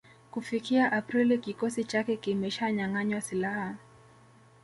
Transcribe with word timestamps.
Kufikia 0.31 0.91
Aprili 0.91 1.37
kikosi 1.37 1.83
chake 1.83 2.15
kimeshanyanganywa 2.17 3.21
silaha 3.21 3.75